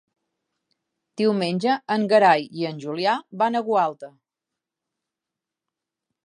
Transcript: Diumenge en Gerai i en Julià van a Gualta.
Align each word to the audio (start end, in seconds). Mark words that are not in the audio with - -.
Diumenge 1.21 1.75
en 1.95 2.07
Gerai 2.13 2.47
i 2.61 2.65
en 2.71 2.81
Julià 2.87 3.13
van 3.43 3.61
a 3.61 3.63
Gualta. 3.69 4.11